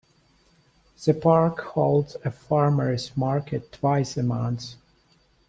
[1.05, 4.73] The park holds a farmers market twice a month.